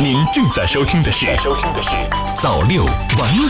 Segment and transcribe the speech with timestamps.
[0.00, 1.90] 您正在收听的是《收听的是
[2.40, 3.46] 早六晚五》。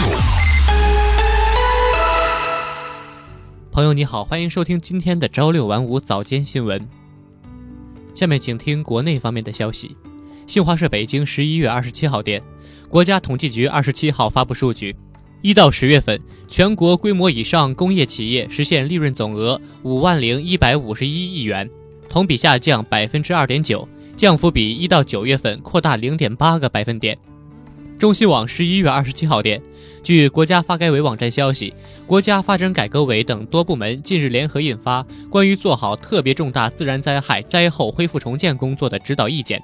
[3.71, 6.87] 朋友你好，欢迎收听今天的朝六晚五早间新闻。
[8.15, 9.97] 下面请听国内方面的消息。
[10.47, 12.43] 新华社北京十一月二十七号电，
[12.89, 14.97] 国家统计局二十七号发布数据，
[15.41, 21.71] 一到十月份，全国规模以上工业企业实现利润总额五万零一百五十一亿元，
[22.09, 23.89] 同比下降百分之二点九，
[24.23, 27.19] 降幅比一到九月份扩大零点八个百分点。
[27.99, 29.61] 中新网十一月二十七号电，
[30.01, 31.75] 据国家发改委网站消息，
[32.07, 39.59] 国家发展改革委等多部门近日联合印发《关于做好特别重大自然灾害灾后恢复重建工作的指导意见》。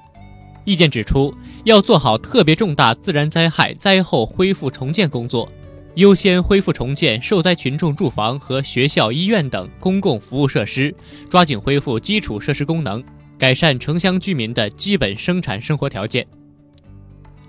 [0.65, 1.33] 意见指出，
[1.63, 5.49] 要做好特别重大自然灾害灾后恢复重建工作，
[5.95, 10.93] 优先恢复重建受灾群众住房和学校、医院等公共服务设施，
[11.29, 13.01] 抓紧恢复基础设施功能，
[13.39, 16.27] 改善城乡居民的基本生产生活条件。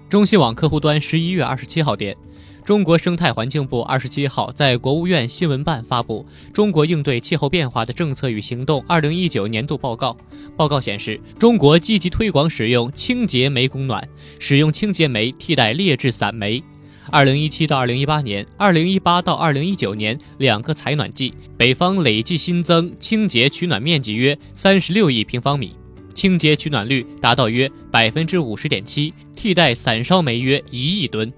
[0.09, 2.17] 中新网客户端十一月二十七号电，
[2.65, 10.17] 中国生态环境部二十七号在国务院新闻办发布《中国应对气候变化的政策与行动（二零一九年度报告）》。
[10.57, 16.63] 报告显示，中国积极推广使用清洁煤供暖，使用清洁煤替代劣质散煤。
[17.11, 25.75] 二零一七到二零一八年、二零一八到二零一九年两个采暖季，北方累计新增清洁取暖面积约三十六亿平方米。
[26.15, 31.33] 清洁取暖率达到约百分之五十点七，替代散烧煤约一亿吨。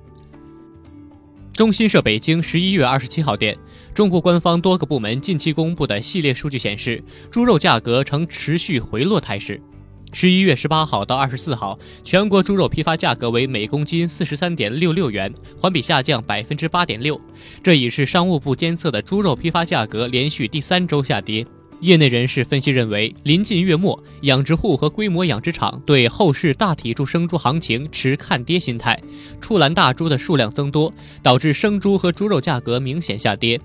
[1.54, 3.56] 中新社北京十一月二十七号电，
[3.92, 9.60] 中国官方多个部门近期公布的系列数据显示，猪肉价格呈持续回落态势。
[10.14, 17.20] 十一月十八号到二十四号，全国猪肉批发价格为每公斤四十三点六六元，环比下降百分之八点六。
[17.62, 21.46] 这已是商务部监测的猪肉批发价格连续第三周下跌。
[21.82, 28.96] 业内人士分析认为，临近月末，养殖户和规模养殖场对后市大体猪生猪行情持看跌心态，
[29.40, 30.94] 出栏大猪的数量增多，
[31.24, 33.60] 导致生猪和猪肉价格明显下跌。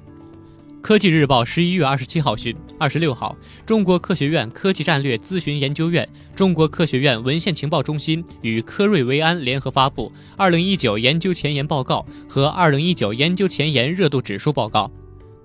[0.82, 14.92] 科技日报十一月二十七号讯，二十六号，中国科学院科技战略咨询研究院、中国科学院文献情报中心与科瑞维安联合发布《二零一九研究前沿报告》和《二零一九研究前沿热度指数报告》。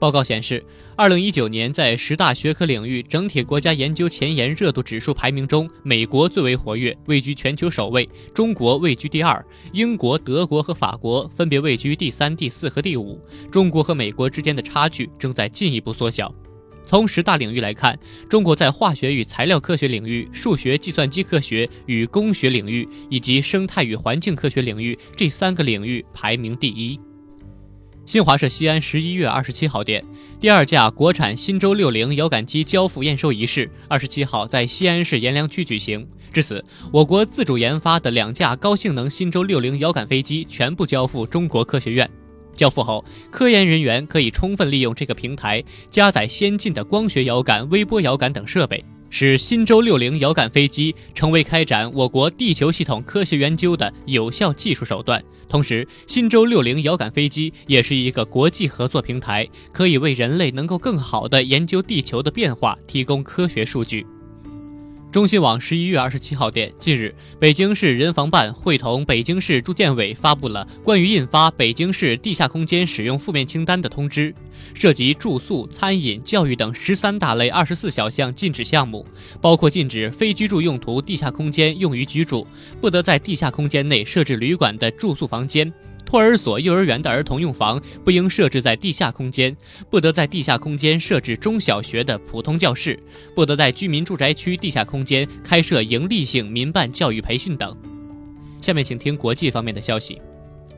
[0.03, 0.65] 报告显示，
[0.97, 8.05] 二零一九年在十大学科领域整体国家研究前沿热度指数排名中，美国最为活跃，位居全球首位；
[8.35, 13.17] 中国位居第二，英国、德国和法国分别位居第三、第四和第五。
[13.49, 16.34] 中国和美国之间的差距正在进一步缩小。
[16.84, 17.97] 从十大领域来看，
[18.29, 26.99] 中国在化学与材料科学领域、数学、计算机科学与工学领域以及生态与环境科学领域这三个领域排名第一。
[28.05, 30.05] 新华社西安十一月二十七号电，
[30.41, 36.07] 第二架国产新舟六零遥感机交付验收仪式二十七号在西安市阎良区举行。
[36.33, 42.11] 至此，我国自主研发的两架高性能新舟六零遥感飞机全部交付中国科学院。
[42.57, 48.84] 交付后，科研人员可以充分利用这个平台，加载先进的光学遥感、微波遥感等设备。
[49.15, 55.23] 使新舟六零遥感飞机成为开展我国地球系统科学研究的有效技术手段。
[55.50, 64.06] 同时，新舟六零遥感飞机也是一个国际合作平台，可以为人类能够更好地研究地球的变化提供科学数据。
[65.12, 74.34] 中新网十一月二十七号电，近日，北京市人防办会同北京市住建委发布了关于印发北京市地下空间使用负面清单的通知，
[74.72, 79.06] 涉及住宿、餐饮、教育等十三大类二十四小项禁止项目，
[79.39, 82.47] 包括禁止非居住用途地下空间用于居住，
[82.81, 85.71] 不得在地下空间内设置旅馆的住宿房间。
[86.05, 89.57] 托儿所、幼儿园的儿童用房不应设置在地下空间，
[89.91, 92.99] 不得在地下空间设置中小学的普通教室，
[93.35, 97.77] 不得在居民住宅区地下空间开设营利性民办教育培训等。
[98.61, 100.21] 下面请听国际方面的消息。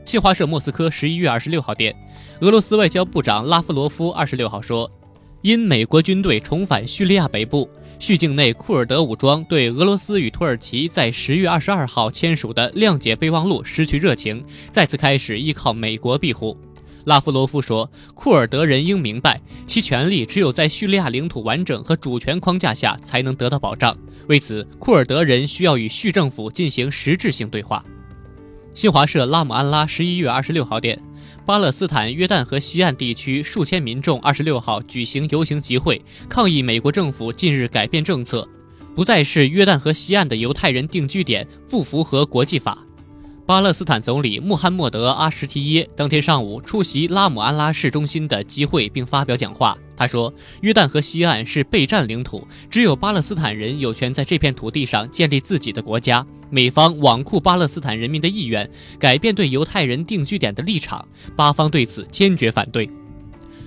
[0.05, 1.95] 新华社莫斯科十一月二十六号电，
[2.41, 4.89] 俄罗斯外交部长拉夫罗夫二十六号说。
[5.41, 16.57] 因美国军队重返叙利亚北部，叙境内库尔德武装对俄罗斯与土耳其在十月二十二号签署的谅解备忘录失去热情，再次开始依靠美国庇护。
[17.05, 23.95] 拉夫罗夫说：“库尔德人应明白，其权利只有在叙利亚领土完整和主权框架下才能得到保障。
[24.27, 27.83] 为此，库尔德人需要与叙政府进行实质性对话。”
[28.73, 31.01] 新华社拉姆安拉十一月二十六号电。
[31.45, 38.49] 巴勒斯坦约旦河西岸地区数千民众二十六号举行游行集会，抗议美国政府近日改变政策，
[38.95, 42.83] 不再是约旦河西岸的犹太人定居点，不符合国际法。
[43.47, 49.77] 巴勒斯坦总理穆罕默德·阿什提耶当天上午出席拉姆安拉市中心的集会，并发表讲话。
[49.95, 56.25] 他说：“约旦河西岸是被占领土，只有巴勒斯坦人有权在这片土地上建立自己的国家。
[56.49, 62.89] 美方罔顾巴勒斯坦人民的意愿，改变对犹太人定居点的立场，巴方对此坚决反对。”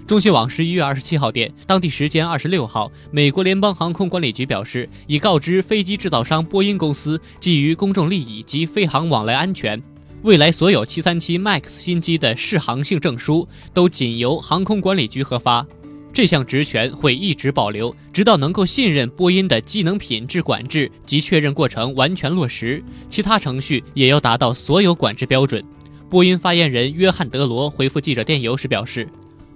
[0.08, 9.82] 中新网十一月二十七号电，当地时间二十六号，美国联邦航空管理局表示，已告知飞机制造商波音公司，基于公众利益及飞航往来安全，
[10.22, 15.66] 未来所有七三七 MAX 新机的适航性证书都仅由航空管理局核发。
[16.10, 25.62] 这项职权会一直保留，直到能够信任波音的机能品质管制及确认过程完全落实，其他程序也要达到所有管制标准。
[26.08, 29.06] 波音发言人约翰·德罗回复记者电邮时表示。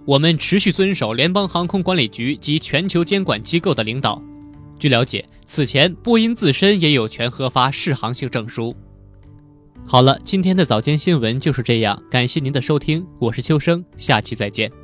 [0.04, 4.20] 我们持续遵守联邦航空管理局及全球监管机构的领导。
[4.78, 8.74] 据了解，此前波音自身也有权核发适航性证书。
[9.86, 14.81] 好了，今天的早间新闻就是这样，感谢您的收听，我是秋生，下期再见。